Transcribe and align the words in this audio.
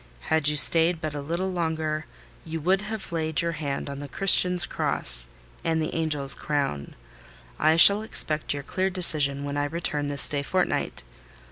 Had 0.33 0.47
you 0.47 0.57
stayed 0.57 0.99
but 0.99 1.13
a 1.13 1.21
little 1.21 1.51
longer, 1.51 2.07
you 2.43 2.59
would 2.59 2.81
have 2.81 3.11
laid 3.11 3.41
your 3.43 3.51
hand 3.51 3.87
on 3.87 3.99
the 3.99 4.07
Christian's 4.07 4.65
cross 4.65 5.27
and 5.63 5.79
the 5.79 5.93
angel's 5.93 6.33
crown. 6.33 6.95
I 7.59 7.75
shall 7.75 8.01
expect 8.01 8.51
your 8.51 8.63
clear 8.63 8.89
decision 8.89 9.43
when 9.43 9.57
I 9.57 9.65
return 9.65 10.07
this 10.07 10.27
day 10.27 10.41
fortnight. 10.41 11.03